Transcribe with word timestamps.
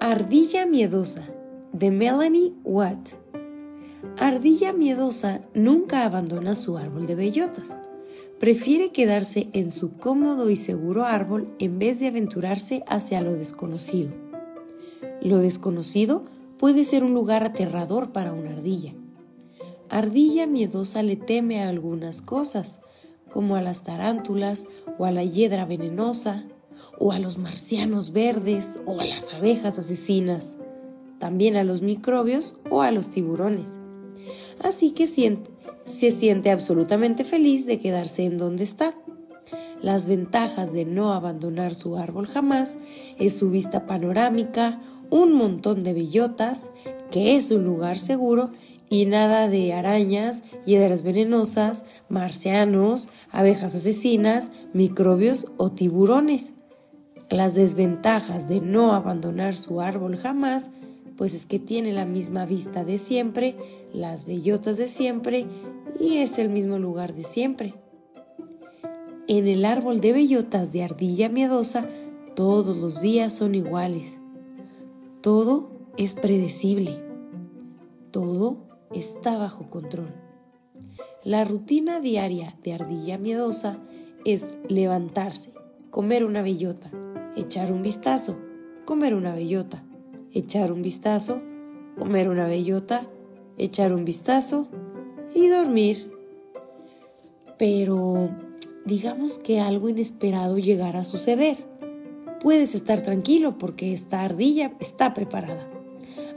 Ardilla 0.00 0.66
miedosa 0.66 1.28
de 1.72 1.92
Melanie 1.92 2.52
Watt. 2.64 3.10
Ardilla 4.18 4.72
miedosa 4.72 5.42
nunca 5.54 6.04
abandona 6.04 6.56
su 6.56 6.78
árbol 6.78 7.06
de 7.06 7.14
bellotas. 7.14 7.80
Prefiere 8.40 8.90
quedarse 8.90 9.48
en 9.52 9.70
su 9.70 9.92
cómodo 9.92 10.50
y 10.50 10.56
seguro 10.56 11.04
árbol 11.04 11.54
en 11.60 11.78
vez 11.78 12.00
de 12.00 12.08
aventurarse 12.08 12.82
hacia 12.88 13.20
lo 13.20 13.34
desconocido. 13.34 14.10
Lo 15.22 15.38
desconocido 15.38 16.24
puede 16.58 16.82
ser 16.82 17.04
un 17.04 17.14
lugar 17.14 17.44
aterrador 17.44 18.10
para 18.10 18.32
una 18.32 18.50
ardilla. 18.50 18.94
Ardilla 19.88 20.48
miedosa 20.48 21.04
le 21.04 21.14
teme 21.14 21.62
a 21.62 21.68
algunas 21.68 22.20
cosas, 22.20 22.80
como 23.32 23.56
a 23.56 23.62
las 23.62 23.82
tarántulas 23.82 24.66
o 24.98 25.06
a 25.06 25.10
la 25.10 25.24
hiedra 25.24 25.64
venenosa, 25.64 26.44
o 26.98 27.12
a 27.12 27.18
los 27.18 27.38
marcianos 27.38 28.12
verdes 28.12 28.80
o 28.86 29.00
a 29.00 29.04
las 29.04 29.32
abejas 29.32 29.78
asesinas, 29.78 30.56
también 31.18 31.56
a 31.56 31.64
los 31.64 31.82
microbios 31.82 32.56
o 32.70 32.82
a 32.82 32.90
los 32.90 33.10
tiburones. 33.10 33.80
Así 34.62 34.92
que 34.92 35.06
se 35.06 36.12
siente 36.12 36.50
absolutamente 36.50 37.24
feliz 37.24 37.66
de 37.66 37.78
quedarse 37.78 38.24
en 38.24 38.36
donde 38.36 38.64
está. 38.64 38.94
Las 39.82 40.06
ventajas 40.06 40.72
de 40.74 40.84
no 40.84 41.14
abandonar 41.14 41.74
su 41.74 41.96
árbol 41.96 42.26
jamás 42.26 42.78
es 43.18 43.36
su 43.36 43.50
vista 43.50 43.86
panorámica, 43.86 44.80
un 45.08 45.32
montón 45.32 45.82
de 45.82 45.94
bellotas, 45.94 46.70
que 47.10 47.34
es 47.34 47.50
un 47.50 47.64
lugar 47.64 47.98
seguro 47.98 48.50
y 48.90 49.06
nada 49.06 49.48
de 49.48 49.72
arañas, 49.72 50.42
hiedras 50.66 51.04
venenosas, 51.04 51.86
marcianos, 52.08 53.08
abejas 53.30 53.76
asesinas, 53.76 54.50
microbios 54.74 55.46
o 55.56 55.70
tiburones. 55.70 56.54
Las 57.30 57.54
desventajas 57.54 58.48
de 58.48 58.60
no 58.60 58.92
abandonar 58.92 59.54
su 59.54 59.80
árbol 59.80 60.16
jamás, 60.16 60.70
pues 61.16 61.34
es 61.34 61.46
que 61.46 61.60
tiene 61.60 61.92
la 61.92 62.04
misma 62.04 62.44
vista 62.46 62.84
de 62.84 62.98
siempre, 62.98 63.54
las 63.94 64.26
bellotas 64.26 64.76
de 64.76 64.88
siempre 64.88 65.46
y 66.00 66.16
es 66.16 66.40
el 66.40 66.48
mismo 66.48 66.80
lugar 66.80 67.14
de 67.14 67.22
siempre. 67.22 67.74
En 69.28 69.46
el 69.46 69.64
árbol 69.64 70.00
de 70.00 70.12
bellotas 70.12 70.72
de 70.72 70.82
ardilla 70.82 71.28
miedosa, 71.28 71.88
todos 72.34 72.76
los 72.76 73.00
días 73.00 73.34
son 73.34 73.54
iguales. 73.54 74.18
Todo 75.20 75.70
es 75.96 76.16
predecible. 76.16 76.98
Todo 78.10 78.69
está 78.92 79.38
bajo 79.38 79.68
control. 79.70 80.12
La 81.22 81.44
rutina 81.44 82.00
diaria 82.00 82.56
de 82.62 82.72
ardilla 82.72 83.18
miedosa 83.18 83.78
es 84.24 84.52
levantarse, 84.68 85.52
comer 85.90 86.24
una 86.24 86.42
bellota, 86.42 86.90
echar 87.36 87.72
un 87.72 87.82
vistazo, 87.82 88.38
comer 88.84 89.14
una 89.14 89.34
bellota, 89.34 89.84
echar 90.32 90.72
un 90.72 90.82
vistazo, 90.82 91.42
comer 91.98 92.28
una 92.28 92.46
bellota, 92.46 93.06
echar 93.58 93.92
un 93.92 94.04
vistazo 94.04 94.68
y 95.34 95.48
dormir. 95.48 96.10
Pero 97.58 98.30
digamos 98.84 99.38
que 99.38 99.60
algo 99.60 99.88
inesperado 99.88 100.58
llegará 100.58 101.00
a 101.00 101.04
suceder. 101.04 101.58
Puedes 102.40 102.74
estar 102.74 103.02
tranquilo 103.02 103.58
porque 103.58 103.92
esta 103.92 104.22
ardilla 104.22 104.72
está 104.80 105.12
preparada. 105.12 105.79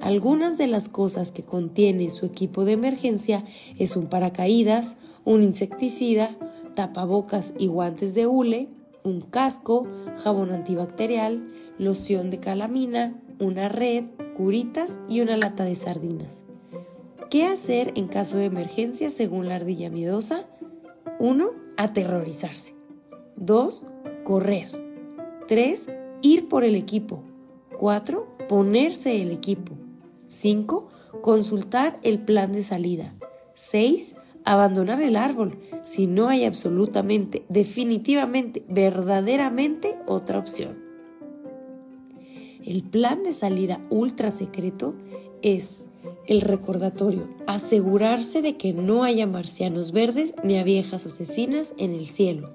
Algunas 0.00 0.58
de 0.58 0.66
las 0.66 0.88
cosas 0.88 1.32
que 1.32 1.44
contiene 1.44 2.10
su 2.10 2.26
equipo 2.26 2.64
de 2.64 2.72
emergencia 2.72 3.44
es 3.78 3.96
un 3.96 4.08
paracaídas, 4.08 4.96
un 5.24 5.42
insecticida, 5.42 6.36
tapabocas 6.74 7.54
y 7.58 7.66
guantes 7.66 8.14
de 8.14 8.26
hule, 8.26 8.68
un 9.04 9.20
casco, 9.20 9.86
jabón 10.16 10.52
antibacterial, 10.52 11.46
loción 11.78 12.30
de 12.30 12.40
calamina, 12.40 13.20
una 13.38 13.68
red, 13.68 14.04
curitas 14.36 15.00
y 15.08 15.20
una 15.20 15.36
lata 15.36 15.64
de 15.64 15.74
sardinas. 15.74 16.44
¿Qué 17.30 17.44
hacer 17.44 17.92
en 17.94 18.08
caso 18.08 18.36
de 18.36 18.46
emergencia 18.46 19.10
según 19.10 19.48
la 19.48 19.56
ardilla 19.56 19.88
miedosa? 19.88 20.48
1. 21.20 21.50
Aterrorizarse. 21.76 22.74
2. 23.36 23.86
Correr. 24.24 24.68
3. 25.46 25.90
Ir 26.22 26.48
por 26.48 26.64
el 26.64 26.74
equipo. 26.74 27.22
4. 27.78 28.36
Ponerse 28.48 29.22
el 29.22 29.30
equipo. 29.30 29.79
5. 30.30 30.88
Consultar 31.22 31.98
el 32.02 32.20
plan 32.20 32.52
de 32.52 32.62
salida. 32.62 33.14
6 33.54 34.14
abandonar 34.44 35.02
el 35.02 35.16
árbol 35.16 35.58
si 35.82 36.06
no 36.06 36.28
hay 36.28 36.44
absolutamente, 36.44 37.44
definitivamente, 37.48 38.62
verdaderamente 38.68 39.98
otra 40.06 40.38
opción. 40.38 40.78
El 42.64 42.82
plan 42.82 43.22
de 43.22 43.32
salida 43.32 43.80
ultra 43.90 44.30
secreto 44.30 44.94
es 45.42 45.80
el 46.26 46.42
recordatorio, 46.42 47.28
asegurarse 47.46 48.42
de 48.42 48.56
que 48.56 48.72
no 48.72 49.02
haya 49.02 49.26
marcianos 49.26 49.92
verdes 49.92 50.34
ni 50.44 50.58
a 50.58 50.64
viejas 50.64 51.06
asesinas 51.06 51.74
en 51.78 51.92
el 51.92 52.06
cielo. 52.06 52.50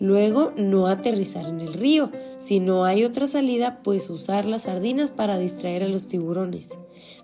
Luego, 0.00 0.52
no 0.56 0.88
aterrizar 0.88 1.46
en 1.46 1.60
el 1.60 1.72
río. 1.72 2.10
Si 2.36 2.58
no 2.58 2.84
hay 2.84 3.04
otra 3.04 3.28
salida, 3.28 3.80
pues 3.82 4.10
usar 4.10 4.44
las 4.44 4.62
sardinas 4.62 5.10
para 5.10 5.38
distraer 5.38 5.84
a 5.84 5.88
los 5.88 6.08
tiburones. 6.08 6.76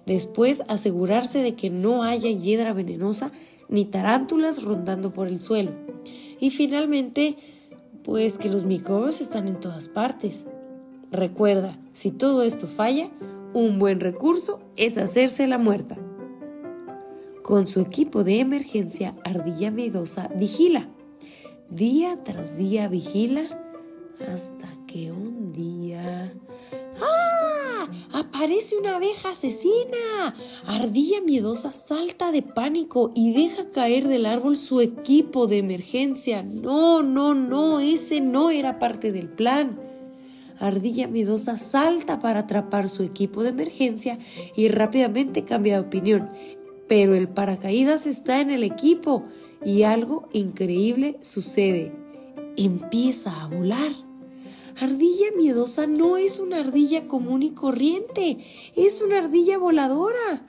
Después, 0.07 0.63
asegurarse 0.69 1.43
de 1.43 1.55
que 1.55 1.71
no 1.71 2.03
haya 2.03 2.31
hiedra 2.31 2.73
venenosa 2.73 3.33
ni 3.69 3.85
tarántulas 3.85 4.63
rondando 4.63 5.13
por 5.13 5.29
el 5.29 5.41
suelo. 5.41 5.73
Y 6.41 6.51
finalmente, 6.51 7.37
pues 8.03 8.39
que 8.39 8.49
los 8.49 8.65
microbios 8.65 9.21
están 9.21 9.49
en 9.49 9.61
todas 9.61 9.89
partes. 9.89 10.47
Recuerda, 11.11 11.79
si 11.93 12.11
todo 12.11 12.43
esto 12.43 12.67
falla, 12.67 13.11
un 13.53 13.79
buen 13.79 14.01
recurso 14.01 14.61
es 14.77 14.99
hacerse 14.99 15.47
la 15.47 15.59
muerta. 15.59 15.97
Con 17.43 17.67
su 17.67 17.81
equipo 17.81 18.23
de 18.23 18.41
emergencia, 18.41 19.15
Ardilla 19.25 19.71
Miedosa 19.71 20.29
vigila. 20.37 20.89
Día 21.69 22.23
tras 22.23 22.57
día 22.57 22.89
vigila 22.89 23.43
hasta 24.29 24.69
que 24.87 25.13
un 25.13 25.49
día... 25.49 26.33
Aparece 28.41 28.75
una 28.79 28.97
abeja 28.97 29.33
asesina. 29.33 30.35
Ardilla 30.67 31.21
miedosa 31.21 31.75
salta 31.75 32.33
de 32.33 32.41
pánico 32.41 33.13
y 33.15 33.35
deja 33.35 33.69
caer 33.69 34.09
del 34.09 34.25
árbol 34.25 34.57
su 34.57 34.81
equipo 34.81 35.47
de 35.47 35.59
emergencia. 35.59 36.43
No, 36.43 37.03
no, 37.03 37.35
no, 37.35 37.81
ese 37.81 38.23
no 38.23 38.49
era 38.49 38.79
parte 38.79 39.13
del 39.13 39.29
plan. 39.29 39.79
Ardilla 40.59 41.07
miedosa 41.07 41.59
salta 41.59 42.19
para 42.19 42.41
atrapar 42.41 42.89
su 42.89 43.03
equipo 43.03 43.43
de 43.43 43.51
emergencia 43.51 44.19
y 44.57 44.69
rápidamente 44.69 45.45
cambia 45.45 45.75
de 45.75 45.87
opinión. 45.87 46.31
Pero 46.89 47.15
el 47.15 47.29
paracaídas 47.29 48.07
está 48.07 48.41
en 48.41 48.49
el 48.49 48.65
equipo 48.65 49.27
y 49.63 49.83
algo 49.83 50.31
increíble 50.33 51.19
sucede. 51.21 51.93
Empieza 52.57 53.43
a 53.43 53.49
volar. 53.49 53.93
Ardilla 54.79 55.29
miedosa 55.37 55.87
no 55.87 56.17
es 56.17 56.39
una 56.39 56.61
ardilla 56.61 57.07
común 57.09 57.43
y 57.43 57.51
corriente, 57.51 58.39
es 58.77 59.01
una 59.01 59.19
ardilla 59.19 59.59
voladora. 59.59 60.47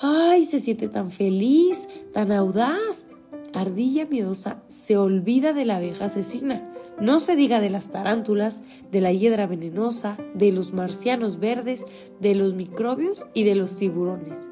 ¡Ay! 0.00 0.44
Se 0.44 0.60
siente 0.60 0.88
tan 0.88 1.10
feliz, 1.10 1.88
tan 2.12 2.32
audaz. 2.32 3.06
Ardilla 3.52 4.04
miedosa 4.06 4.62
se 4.66 4.96
olvida 4.96 5.52
de 5.52 5.64
la 5.64 5.76
abeja 5.76 6.06
asesina. 6.06 6.64
No 7.00 7.20
se 7.20 7.36
diga 7.36 7.60
de 7.60 7.70
las 7.70 7.90
tarántulas, 7.90 8.64
de 8.90 9.00
la 9.00 9.12
hiedra 9.12 9.46
venenosa, 9.46 10.16
de 10.34 10.50
los 10.50 10.72
marcianos 10.72 11.38
verdes, 11.38 11.84
de 12.20 12.34
los 12.34 12.54
microbios 12.54 13.26
y 13.32 13.44
de 13.44 13.54
los 13.54 13.76
tiburones. 13.76 14.48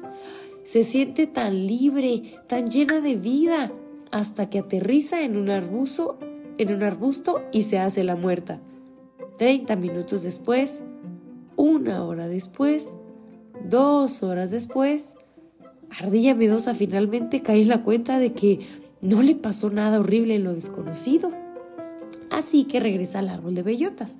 Se 0.63 0.83
siente 0.83 1.27
tan 1.27 1.67
libre, 1.67 2.41
tan 2.47 2.67
llena 2.67 3.01
de 3.01 3.15
vida, 3.15 3.73
hasta 4.11 4.49
que 4.49 4.59
aterriza 4.59 5.23
en 5.23 5.35
un 5.35 5.49
arbusto, 5.49 6.17
en 6.57 6.73
un 6.73 6.83
arbusto 6.83 7.41
y 7.51 7.63
se 7.63 7.79
hace 7.79 8.03
la 8.03 8.15
muerta. 8.15 8.61
30 9.37 9.75
minutos 9.75 10.23
después, 10.23 10.83
una 11.55 12.03
hora 12.03 12.27
después, 12.27 12.97
dos 13.69 14.23
horas 14.23 14.51
después, 14.51 15.17
Ardilla 15.99 16.33
Miedosa 16.33 16.73
finalmente 16.73 17.41
cae 17.41 17.61
en 17.61 17.67
la 17.67 17.83
cuenta 17.83 18.17
de 18.17 18.33
que 18.33 18.59
no 19.01 19.21
le 19.21 19.35
pasó 19.35 19.69
nada 19.69 19.99
horrible 19.99 20.35
en 20.35 20.43
lo 20.43 20.53
desconocido. 20.53 21.31
Así 22.31 22.63
que 22.63 22.79
regresa 22.79 23.19
al 23.19 23.29
árbol 23.29 23.53
de 23.53 23.63
bellotas. 23.63 24.17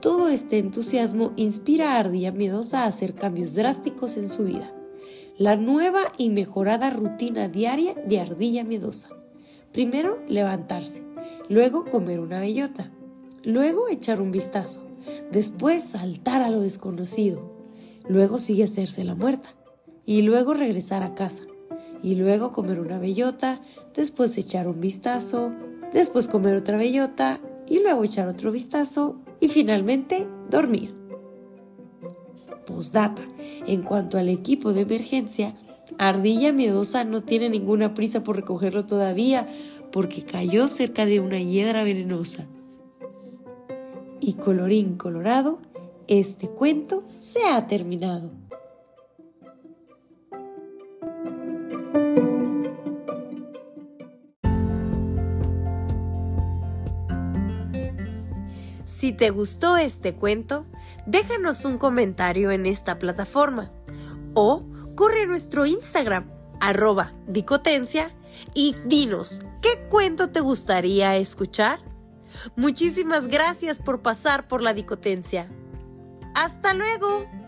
Todo 0.00 0.28
este 0.28 0.58
entusiasmo 0.58 1.32
inspira 1.36 1.92
a 1.92 1.98
Ardilla 1.98 2.32
Miedosa 2.32 2.84
a 2.84 2.86
hacer 2.86 3.14
cambios 3.14 3.54
drásticos 3.54 4.16
en 4.16 4.28
su 4.28 4.44
vida. 4.44 4.72
La 5.36 5.56
nueva 5.56 6.00
y 6.18 6.30
mejorada 6.30 6.90
rutina 6.90 7.48
diaria 7.48 7.94
de 7.94 8.20
Ardilla 8.20 8.64
Miedosa. 8.64 9.10
Primero 9.72 10.22
levantarse, 10.28 11.02
luego 11.48 11.84
comer 11.84 12.20
una 12.20 12.40
bellota, 12.40 12.90
luego 13.44 13.88
echar 13.88 14.20
un 14.20 14.32
vistazo, 14.32 14.82
después 15.30 15.82
saltar 15.82 16.42
a 16.42 16.50
lo 16.50 16.60
desconocido, 16.60 17.52
luego 18.08 18.38
sigue 18.38 18.64
hacerse 18.64 19.04
la 19.04 19.14
muerta. 19.14 19.54
Y 20.04 20.22
luego 20.22 20.54
regresar 20.54 21.02
a 21.02 21.14
casa. 21.14 21.44
Y 22.02 22.16
luego 22.16 22.52
comer 22.52 22.80
una 22.80 22.98
bellota, 22.98 23.60
después 23.94 24.36
echar 24.36 24.66
un 24.66 24.80
vistazo, 24.80 25.52
después 25.92 26.28
comer 26.28 26.56
otra 26.56 26.76
bellota. 26.76 27.40
Y 27.68 27.80
luego 27.80 28.04
echar 28.04 28.28
otro 28.28 28.50
vistazo. 28.50 29.20
Y 29.40 29.48
finalmente 29.48 30.26
dormir. 30.50 30.94
Postdata. 32.66 33.22
En 33.66 33.82
cuanto 33.82 34.18
al 34.18 34.28
equipo 34.28 34.72
de 34.72 34.80
emergencia, 34.80 35.54
Ardilla 35.98 36.52
Miedosa 36.52 37.04
no 37.04 37.22
tiene 37.22 37.48
ninguna 37.48 37.94
prisa 37.94 38.24
por 38.24 38.36
recogerlo 38.36 38.86
todavía 38.86 39.48
porque 39.92 40.24
cayó 40.24 40.66
cerca 40.68 41.06
de 41.06 41.20
una 41.20 41.40
hiedra 41.40 41.84
venenosa. 41.84 42.48
Y 44.24 44.34
colorín 44.34 44.96
colorado, 44.96 45.58
este 46.06 46.48
cuento 46.48 47.02
se 47.18 47.44
ha 47.44 47.66
terminado. 47.66 48.30
Si 58.84 59.12
te 59.12 59.30
gustó 59.30 59.76
este 59.76 60.14
cuento, 60.14 60.66
déjanos 61.04 61.64
un 61.64 61.76
comentario 61.76 62.52
en 62.52 62.66
esta 62.66 63.00
plataforma 63.00 63.72
o 64.34 64.62
corre 64.94 65.22
a 65.22 65.26
nuestro 65.26 65.66
Instagram, 65.66 66.30
arroba 66.60 67.12
dicotencia, 67.26 68.14
y 68.54 68.76
dinos, 68.84 69.42
¿qué 69.60 69.84
cuento 69.90 70.30
te 70.30 70.38
gustaría 70.38 71.16
escuchar? 71.16 71.91
Muchísimas 72.56 73.28
gracias 73.28 73.80
por 73.80 74.02
pasar 74.02 74.48
por 74.48 74.62
la 74.62 74.74
dicotencia. 74.74 75.48
¡Hasta 76.34 76.74
luego! 76.74 77.41